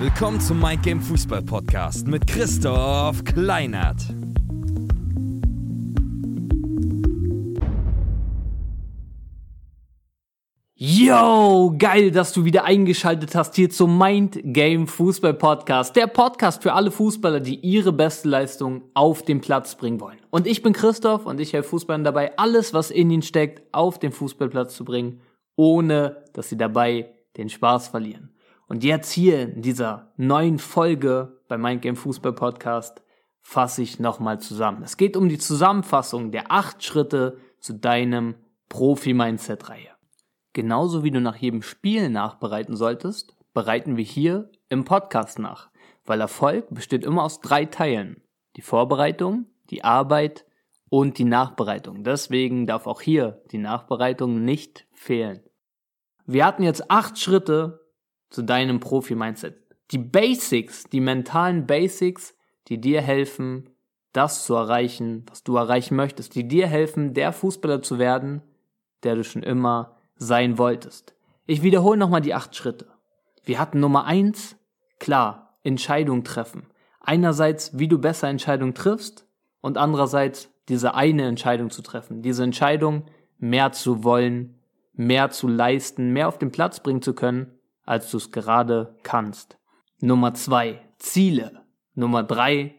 [0.00, 4.17] Willkommen zum Mind Game Fußball Podcast mit Christoph Kleinert.
[11.00, 15.94] Yo, geil, dass du wieder eingeschaltet hast hier zum Mind Game Fußball Podcast.
[15.94, 20.18] Der Podcast für alle Fußballer, die ihre beste Leistung auf den Platz bringen wollen.
[20.30, 24.00] Und ich bin Christoph und ich helfe Fußballern dabei, alles, was in ihnen steckt, auf
[24.00, 25.20] den Fußballplatz zu bringen,
[25.54, 28.34] ohne dass sie dabei den Spaß verlieren.
[28.66, 33.02] Und jetzt hier in dieser neuen Folge beim Mind Game Fußball Podcast
[33.40, 34.82] fasse ich nochmal zusammen.
[34.82, 38.34] Es geht um die Zusammenfassung der acht Schritte zu deinem
[38.68, 39.97] Profi-Mindset-Reihe.
[40.52, 45.70] Genauso wie du nach jedem Spiel nachbereiten solltest, bereiten wir hier im Podcast nach,
[46.04, 48.22] weil Erfolg besteht immer aus drei Teilen.
[48.56, 50.46] Die Vorbereitung, die Arbeit
[50.90, 52.02] und die Nachbereitung.
[52.02, 55.42] Deswegen darf auch hier die Nachbereitung nicht fehlen.
[56.26, 57.86] Wir hatten jetzt acht Schritte
[58.30, 59.62] zu deinem Profi-Mindset.
[59.90, 62.36] Die Basics, die mentalen Basics,
[62.68, 63.70] die dir helfen,
[64.12, 68.42] das zu erreichen, was du erreichen möchtest, die dir helfen, der Fußballer zu werden,
[69.02, 71.14] der du schon immer sein wolltest.
[71.46, 72.86] Ich wiederhole nochmal die acht Schritte.
[73.44, 74.56] Wir hatten Nummer eins,
[74.98, 76.66] klar, Entscheidung treffen.
[77.00, 79.26] Einerseits, wie du besser Entscheidungen triffst
[79.60, 82.20] und andererseits diese eine Entscheidung zu treffen.
[82.20, 83.06] Diese Entscheidung,
[83.38, 84.58] mehr zu wollen,
[84.92, 89.58] mehr zu leisten, mehr auf den Platz bringen zu können, als du es gerade kannst.
[90.00, 91.64] Nummer zwei, Ziele.
[91.94, 92.74] Nummer drei,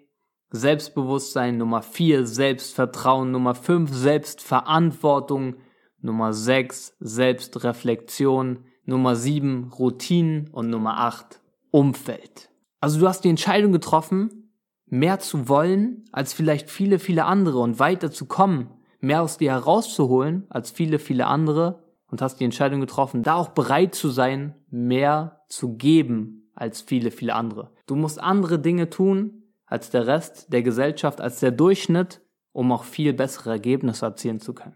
[0.51, 1.57] Selbstbewusstsein.
[1.57, 3.31] Nummer vier, Selbstvertrauen.
[3.31, 5.55] Nummer fünf, Selbstverantwortung.
[6.01, 8.65] Nummer sechs, Selbstreflexion.
[8.85, 10.49] Nummer sieben, Routinen.
[10.51, 12.49] Und Nummer acht, Umfeld.
[12.79, 14.53] Also du hast die Entscheidung getroffen,
[14.85, 19.51] mehr zu wollen als vielleicht viele, viele andere und weiter zu kommen, mehr aus dir
[19.51, 24.55] herauszuholen als viele, viele andere und hast die Entscheidung getroffen, da auch bereit zu sein,
[24.69, 27.71] mehr zu geben als viele, viele andere.
[27.85, 32.21] Du musst andere Dinge tun als der Rest der Gesellschaft, als der Durchschnitt,
[32.51, 34.75] um auch viel bessere Ergebnisse erzielen zu können.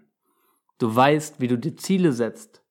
[0.84, 2.62] Du weißt, wie du dir Ziele setzt.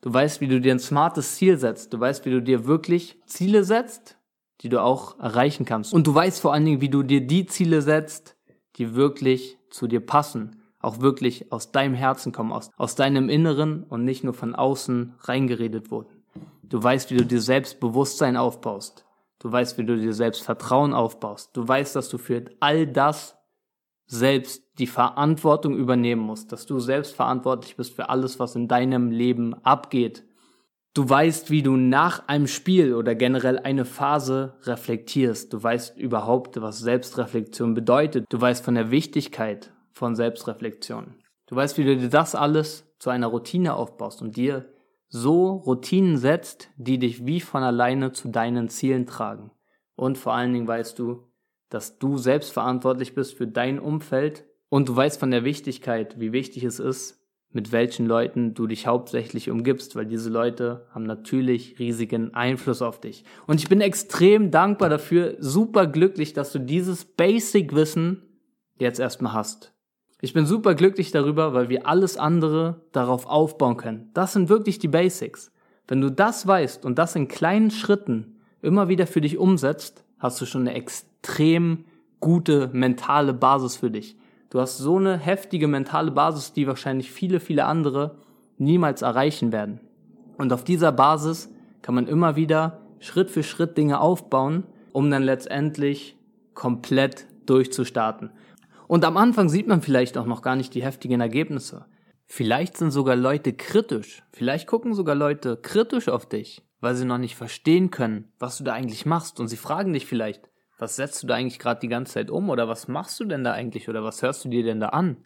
[0.00, 1.92] Du weißt, wie du dir ein smartes Ziel setzt.
[1.92, 4.18] Du weißt, wie du dir wirklich Ziele setzt,
[4.62, 5.94] die du auch erreichen kannst.
[5.94, 8.34] Und du weißt vor allen Dingen, wie du dir die Ziele setzt,
[8.74, 13.84] die wirklich zu dir passen auch wirklich aus deinem Herzen kommen, aus, aus deinem Inneren
[13.84, 16.24] und nicht nur von außen reingeredet wurden.
[16.64, 19.04] Du weißt, wie du dir Selbstbewusstsein aufbaust.
[19.38, 21.56] Du weißt, wie du dir Selbstvertrauen aufbaust.
[21.56, 23.35] Du weißt, dass du für all das
[24.06, 29.10] selbst die Verantwortung übernehmen musst, dass du selbst verantwortlich bist für alles, was in deinem
[29.10, 30.24] Leben abgeht.
[30.94, 35.52] Du weißt, wie du nach einem Spiel oder generell eine Phase reflektierst.
[35.52, 38.24] Du weißt überhaupt, was Selbstreflexion bedeutet.
[38.30, 41.16] Du weißt von der Wichtigkeit von Selbstreflexion.
[41.46, 44.72] Du weißt, wie du dir das alles zu einer Routine aufbaust und dir
[45.08, 49.50] so Routinen setzt, die dich wie von alleine zu deinen Zielen tragen.
[49.96, 51.25] Und vor allen Dingen weißt du,
[51.68, 56.32] dass du selbst verantwortlich bist für dein Umfeld und du weißt von der Wichtigkeit, wie
[56.32, 61.78] wichtig es ist, mit welchen Leuten du dich hauptsächlich umgibst, weil diese Leute haben natürlich
[61.78, 63.24] riesigen Einfluss auf dich.
[63.46, 68.22] Und ich bin extrem dankbar dafür, super glücklich, dass du dieses Basic-Wissen
[68.78, 69.72] jetzt erstmal hast.
[70.20, 74.10] Ich bin super glücklich darüber, weil wir alles andere darauf aufbauen können.
[74.12, 75.52] Das sind wirklich die Basics.
[75.88, 80.40] Wenn du das weißt und das in kleinen Schritten immer wieder für dich umsetzt, hast
[80.40, 81.15] du schon eine extrem
[82.20, 84.16] gute mentale Basis für dich.
[84.50, 88.16] Du hast so eine heftige mentale Basis, die wahrscheinlich viele, viele andere
[88.58, 89.80] niemals erreichen werden.
[90.38, 95.22] Und auf dieser Basis kann man immer wieder Schritt für Schritt Dinge aufbauen, um dann
[95.22, 96.16] letztendlich
[96.54, 98.30] komplett durchzustarten.
[98.88, 101.86] Und am Anfang sieht man vielleicht auch noch gar nicht die heftigen Ergebnisse.
[102.24, 104.22] Vielleicht sind sogar Leute kritisch.
[104.32, 108.64] Vielleicht gucken sogar Leute kritisch auf dich, weil sie noch nicht verstehen können, was du
[108.64, 109.38] da eigentlich machst.
[109.38, 110.48] Und sie fragen dich vielleicht,
[110.78, 112.50] was setzt du da eigentlich gerade die ganze Zeit um?
[112.50, 113.88] Oder was machst du denn da eigentlich?
[113.88, 115.16] Oder was hörst du dir denn da an?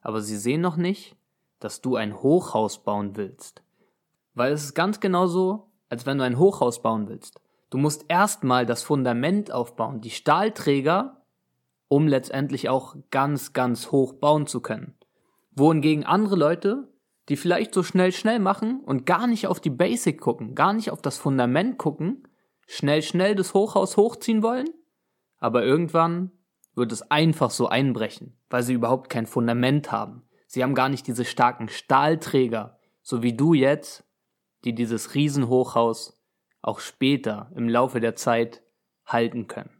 [0.00, 1.16] Aber sie sehen noch nicht,
[1.60, 3.62] dass du ein Hochhaus bauen willst.
[4.34, 7.40] Weil es ist ganz genauso, als wenn du ein Hochhaus bauen willst.
[7.70, 11.18] Du musst erstmal das Fundament aufbauen, die Stahlträger
[11.88, 14.94] um letztendlich auch ganz, ganz hoch bauen zu können.
[15.52, 16.88] Wohingegen andere Leute,
[17.28, 20.90] die vielleicht so schnell, schnell machen und gar nicht auf die Basic gucken, gar nicht
[20.90, 22.28] auf das Fundament gucken,
[22.66, 24.68] schnell, schnell das Hochhaus hochziehen wollen,
[25.38, 26.32] aber irgendwann
[26.74, 30.22] wird es einfach so einbrechen, weil sie überhaupt kein Fundament haben.
[30.46, 34.04] Sie haben gar nicht diese starken Stahlträger, so wie du jetzt,
[34.64, 36.22] die dieses Riesenhochhaus
[36.62, 38.62] auch später im Laufe der Zeit
[39.06, 39.70] halten können.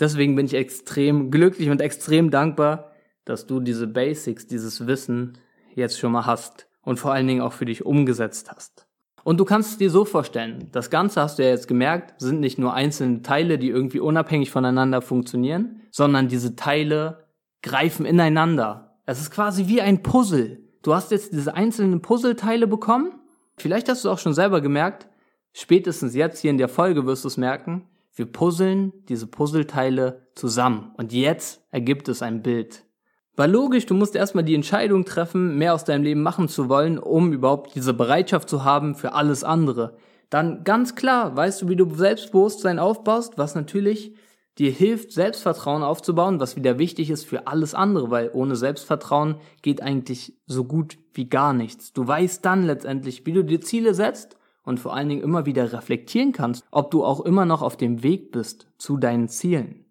[0.00, 2.92] Deswegen bin ich extrem glücklich und extrem dankbar,
[3.24, 5.38] dass du diese Basics, dieses Wissen
[5.74, 8.88] jetzt schon mal hast und vor allen Dingen auch für dich umgesetzt hast.
[9.24, 12.40] Und du kannst es dir so vorstellen, das Ganze hast du ja jetzt gemerkt, sind
[12.40, 17.28] nicht nur einzelne Teile, die irgendwie unabhängig voneinander funktionieren, sondern diese Teile
[17.62, 18.98] greifen ineinander.
[19.06, 20.60] Es ist quasi wie ein Puzzle.
[20.82, 23.12] Du hast jetzt diese einzelnen Puzzleteile bekommen.
[23.56, 25.06] Vielleicht hast du auch schon selber gemerkt,
[25.52, 30.92] spätestens jetzt hier in der Folge wirst du es merken, wir puzzeln diese Puzzleteile zusammen
[30.96, 32.84] und jetzt ergibt es ein Bild.
[33.34, 36.98] War logisch, du musst erstmal die Entscheidung treffen, mehr aus deinem Leben machen zu wollen,
[36.98, 39.96] um überhaupt diese Bereitschaft zu haben für alles andere.
[40.28, 44.14] Dann ganz klar, weißt du, wie du Selbstbewusstsein aufbaust, was natürlich
[44.58, 49.82] dir hilft, Selbstvertrauen aufzubauen, was wieder wichtig ist für alles andere, weil ohne Selbstvertrauen geht
[49.82, 51.94] eigentlich so gut wie gar nichts.
[51.94, 55.72] Du weißt dann letztendlich, wie du dir Ziele setzt und vor allen Dingen immer wieder
[55.72, 59.81] reflektieren kannst, ob du auch immer noch auf dem Weg bist zu deinen Zielen.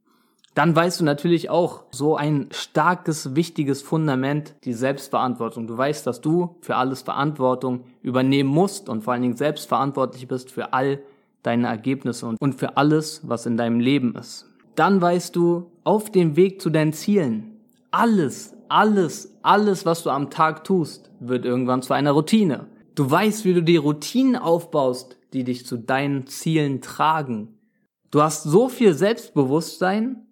[0.53, 5.65] Dann weißt du natürlich auch so ein starkes, wichtiges Fundament, die Selbstverantwortung.
[5.65, 10.51] Du weißt, dass du für alles Verantwortung übernehmen musst und vor allen Dingen selbstverantwortlich bist
[10.51, 11.00] für all
[11.42, 14.45] deine Ergebnisse und für alles, was in deinem Leben ist.
[14.75, 17.59] Dann weißt du, auf dem Weg zu deinen Zielen,
[17.92, 22.68] alles, alles, alles, was du am Tag tust, wird irgendwann zu einer Routine.
[22.95, 27.57] Du weißt, wie du die Routinen aufbaust, die dich zu deinen Zielen tragen.
[28.12, 30.27] Du hast so viel Selbstbewusstsein,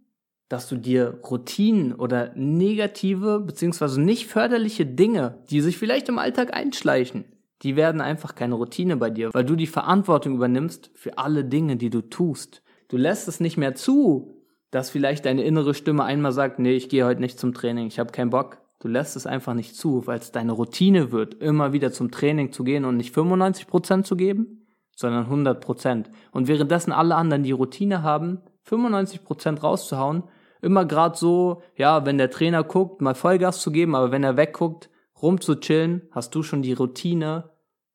[0.50, 4.02] dass du dir Routinen oder negative bzw.
[4.02, 7.26] nicht förderliche Dinge, die sich vielleicht im Alltag einschleichen,
[7.62, 11.78] die werden einfach keine Routine bei dir, weil du die Verantwortung übernimmst für alle Dinge,
[11.78, 12.64] die du tust.
[12.88, 14.34] Du lässt es nicht mehr zu,
[14.72, 18.00] dass vielleicht deine innere Stimme einmal sagt, nee, ich gehe heute nicht zum Training, ich
[18.00, 18.58] habe keinen Bock.
[18.80, 22.54] Du lässt es einfach nicht zu, weil es deine Routine wird, immer wieder zum Training
[22.54, 26.06] zu gehen und nicht 95% zu geben, sondern 100%.
[26.32, 30.24] Und währenddessen alle anderen die Routine haben, 95% rauszuhauen,
[30.62, 34.38] immer gerade so, ja, wenn der Trainer guckt, mal Vollgas zu geben, aber wenn er
[34.38, 34.90] wegguckt,
[35.22, 37.50] rumzuchillen, hast du schon die Routine,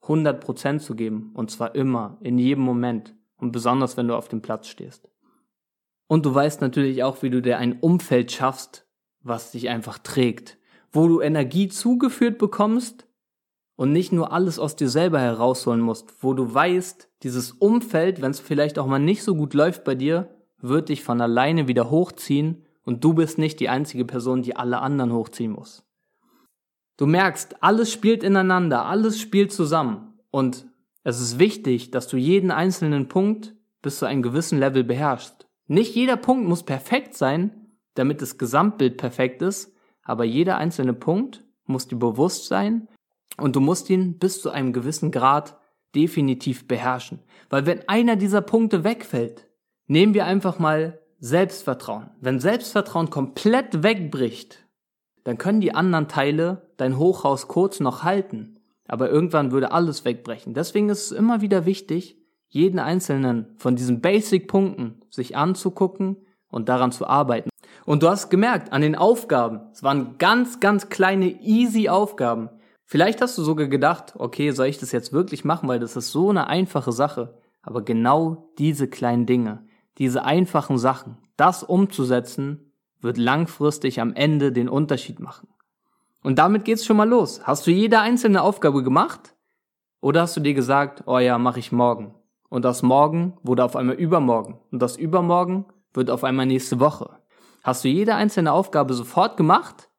[0.07, 1.31] 100% zu geben.
[1.35, 3.15] Und zwar immer, in jedem Moment.
[3.37, 5.09] Und besonders, wenn du auf dem Platz stehst.
[6.07, 8.87] Und du weißt natürlich auch, wie du dir ein Umfeld schaffst,
[9.23, 10.59] was dich einfach trägt.
[10.93, 13.09] Wo du Energie zugeführt bekommst
[13.77, 16.23] und nicht nur alles aus dir selber herausholen musst.
[16.23, 19.95] Wo du weißt, dieses Umfeld, wenn es vielleicht auch mal nicht so gut läuft bei
[19.95, 20.29] dir,
[20.65, 24.81] wird dich von alleine wieder hochziehen und du bist nicht die einzige Person, die alle
[24.81, 25.85] anderen hochziehen muss.
[26.97, 30.67] Du merkst, alles spielt ineinander, alles spielt zusammen und
[31.03, 35.47] es ist wichtig, dass du jeden einzelnen Punkt bis zu einem gewissen Level beherrschst.
[35.67, 41.45] Nicht jeder Punkt muss perfekt sein, damit das Gesamtbild perfekt ist, aber jeder einzelne Punkt
[41.67, 42.89] muss dir bewusst sein
[43.37, 45.59] und du musst ihn bis zu einem gewissen Grad
[45.95, 47.21] definitiv beherrschen.
[47.51, 49.49] Weil wenn einer dieser Punkte wegfällt,
[49.87, 52.11] Nehmen wir einfach mal Selbstvertrauen.
[52.21, 54.67] Wenn Selbstvertrauen komplett wegbricht,
[55.25, 60.55] dann können die anderen Teile dein Hochhaus kurz noch halten, aber irgendwann würde alles wegbrechen.
[60.55, 66.17] Deswegen ist es immer wieder wichtig, jeden einzelnen von diesen Basic-Punkten sich anzugucken
[66.49, 67.51] und daran zu arbeiten.
[67.85, 72.49] Und du hast gemerkt, an den Aufgaben, es waren ganz, ganz kleine, easy Aufgaben.
[72.87, 76.11] Vielleicht hast du sogar gedacht, okay, soll ich das jetzt wirklich machen, weil das ist
[76.11, 77.39] so eine einfache Sache.
[77.63, 79.67] Aber genau diese kleinen Dinge,
[79.99, 85.49] diese einfachen Sachen, das umzusetzen, wird langfristig am Ende den Unterschied machen.
[86.23, 87.43] Und damit geht's schon mal los.
[87.45, 89.35] Hast du jede einzelne Aufgabe gemacht?
[90.01, 92.15] Oder hast du dir gesagt, oh ja, mache ich morgen?
[92.49, 94.59] Und das morgen wurde auf einmal übermorgen.
[94.71, 97.11] Und das übermorgen wird auf einmal nächste Woche.
[97.63, 99.91] Hast du jede einzelne Aufgabe sofort gemacht?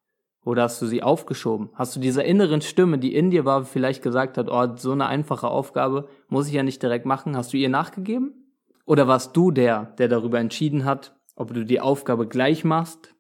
[0.44, 1.70] Oder hast du sie aufgeschoben?
[1.74, 5.08] Hast du dieser inneren Stimme, die in dir war, vielleicht gesagt hat, oh, so eine
[5.08, 8.45] einfache Aufgabe muss ich ja nicht direkt machen, hast du ihr nachgegeben?
[8.86, 13.16] Oder warst du der, der darüber entschieden hat, ob du die Aufgabe gleich machst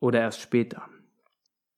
[0.00, 0.82] oder erst später?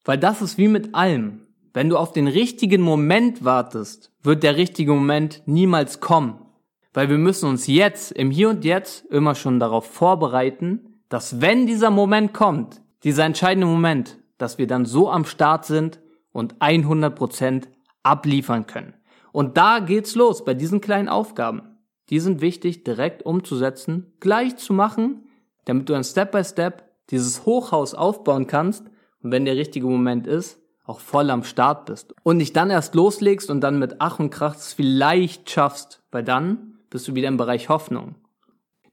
[0.04, 1.46] Weil das ist wie mit allem.
[1.72, 6.46] Wenn du auf den richtigen Moment wartest, wird der richtige Moment niemals kommen.
[6.92, 11.66] Weil wir müssen uns jetzt, im Hier und Jetzt, immer schon darauf vorbereiten, dass wenn
[11.66, 16.00] dieser Moment kommt, dieser entscheidende Moment, dass wir dann so am Start sind
[16.32, 17.68] und 100%
[18.02, 18.94] abliefern können.
[19.32, 21.69] Und da geht's los bei diesen kleinen Aufgaben.
[22.10, 25.28] Die sind wichtig, direkt umzusetzen, gleich zu machen,
[25.64, 28.86] damit du ein Step by Step dieses Hochhaus aufbauen kannst
[29.22, 32.14] und wenn der richtige Moment ist, auch voll am Start bist.
[32.24, 36.24] Und nicht dann erst loslegst und dann mit Ach und Krach es vielleicht schaffst, weil
[36.24, 38.16] dann bist du wieder im Bereich Hoffnung.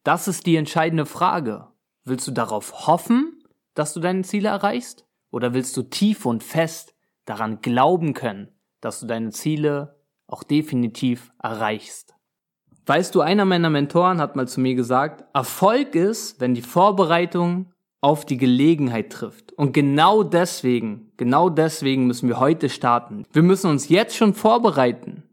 [0.03, 1.67] Das ist die entscheidende Frage.
[2.05, 3.43] Willst du darauf hoffen,
[3.73, 5.05] dass du deine Ziele erreichst?
[5.31, 6.95] Oder willst du tief und fest
[7.25, 12.16] daran glauben können, dass du deine Ziele auch definitiv erreichst?
[12.87, 17.73] Weißt du, einer meiner Mentoren hat mal zu mir gesagt, Erfolg ist, wenn die Vorbereitung
[17.99, 19.51] auf die Gelegenheit trifft.
[19.51, 23.25] Und genau deswegen, genau deswegen müssen wir heute starten.
[23.33, 25.23] Wir müssen uns jetzt schon vorbereiten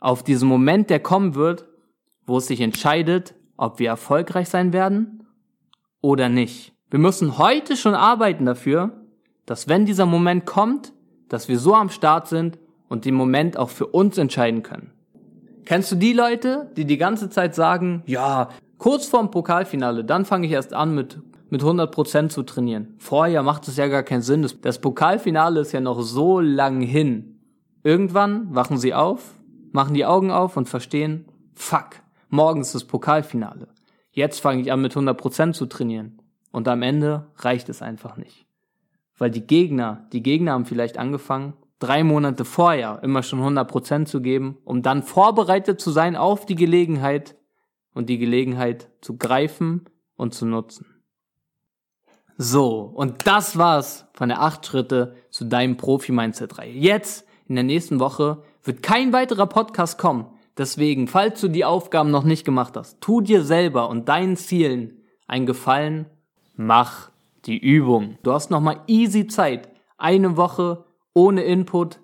[0.00, 1.66] auf diesen Moment, der kommen wird,
[2.24, 5.26] wo es sich entscheidet, ob wir erfolgreich sein werden
[6.00, 6.72] oder nicht.
[6.88, 9.04] Wir müssen heute schon arbeiten dafür,
[9.44, 10.94] dass wenn dieser Moment kommt,
[11.28, 14.95] dass wir so am Start sind und den Moment auch für uns entscheiden können.
[15.66, 20.46] Kennst du die Leute, die die ganze Zeit sagen, ja, kurz vorm Pokalfinale, dann fange
[20.46, 21.18] ich erst an mit
[21.50, 22.94] mit 100% zu trainieren.
[22.98, 24.48] Vorher macht es ja gar keinen Sinn.
[24.62, 27.40] Das Pokalfinale ist ja noch so lang hin.
[27.82, 29.34] Irgendwann wachen sie auf,
[29.72, 31.90] machen die Augen auf und verstehen, fuck,
[32.28, 33.68] morgen ist das Pokalfinale.
[34.10, 36.20] Jetzt fange ich an mit 100% zu trainieren.
[36.50, 38.46] Und am Ende reicht es einfach nicht.
[39.18, 44.20] Weil die Gegner, die Gegner haben vielleicht angefangen, drei Monate vorher immer schon 100% zu
[44.20, 47.36] geben, um dann vorbereitet zu sein auf die Gelegenheit
[47.94, 50.86] und die Gelegenheit zu greifen und zu nutzen.
[52.38, 56.72] So, und das war's von der 8 Schritte zu deinem Profi-Mindset-Reihe.
[56.72, 60.26] Jetzt, in der nächsten Woche, wird kein weiterer Podcast kommen.
[60.58, 65.02] Deswegen, falls du die Aufgaben noch nicht gemacht hast, tu dir selber und deinen Zielen
[65.26, 66.06] einen Gefallen,
[66.56, 67.10] mach
[67.44, 68.18] die Übung.
[68.22, 69.68] Du hast nochmal easy Zeit,
[69.98, 70.85] eine Woche
[71.16, 72.00] ohne Input,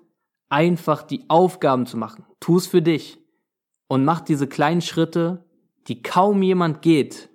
[0.49, 2.25] einfach die Aufgaben zu machen.
[2.39, 3.19] Tu es für dich
[3.87, 5.45] und mach diese kleinen Schritte,
[5.87, 7.29] die kaum jemand geht,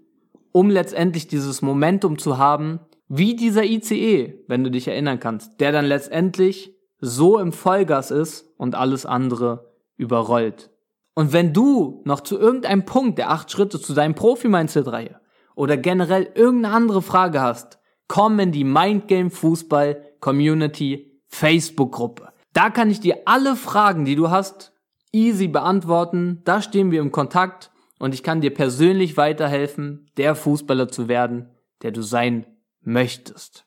[0.50, 5.70] um letztendlich dieses Momentum zu haben, wie dieser ICE, wenn du dich erinnern kannst, der
[5.70, 10.70] dann letztendlich so im Vollgas ist und alles andere überrollt.
[11.14, 15.20] Und wenn du noch zu irgendeinem Punkt der acht Schritte zu deinem Profi-Mindset-Reihe
[15.54, 22.32] oder generell irgendeine andere Frage hast, komm in die Mindgame Fußball Community Facebook-Gruppe.
[22.52, 24.72] Da kann ich dir alle Fragen, die du hast,
[25.12, 26.42] easy beantworten.
[26.44, 31.50] Da stehen wir im Kontakt und ich kann dir persönlich weiterhelfen, der Fußballer zu werden,
[31.82, 32.46] der du sein
[32.80, 33.64] möchtest.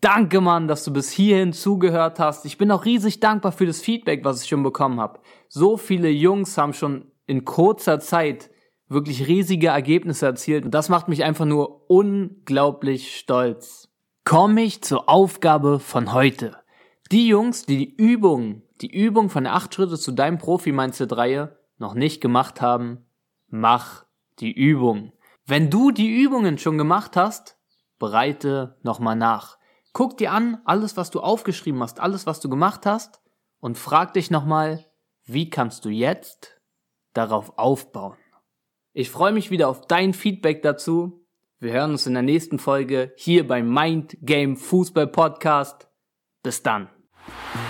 [0.00, 2.44] Danke, Mann, dass du bis hierhin zugehört hast.
[2.44, 5.18] Ich bin auch riesig dankbar für das Feedback, was ich schon bekommen habe.
[5.48, 8.50] So viele Jungs haben schon in kurzer Zeit
[8.88, 13.88] wirklich riesige Ergebnisse erzielt und das macht mich einfach nur unglaublich stolz.
[14.24, 16.56] Komme ich zur Aufgabe von heute.
[17.10, 21.94] Die Jungs, die die Übung, die Übung von der 8 Schritte zu deinem Profi-Mindset-Reihe noch
[21.94, 23.06] nicht gemacht haben,
[23.46, 24.04] mach
[24.40, 25.12] die Übung.
[25.46, 27.56] Wenn du die Übungen schon gemacht hast,
[27.98, 29.56] bereite nochmal nach.
[29.94, 33.22] Guck dir an, alles, was du aufgeschrieben hast, alles, was du gemacht hast
[33.58, 34.84] und frag dich nochmal,
[35.24, 36.60] wie kannst du jetzt
[37.14, 38.18] darauf aufbauen?
[38.92, 41.26] Ich freue mich wieder auf dein Feedback dazu.
[41.58, 45.88] Wir hören uns in der nächsten Folge hier beim Mind Game Fußball Podcast.
[46.42, 46.90] Bis dann.
[47.28, 47.67] Yeah.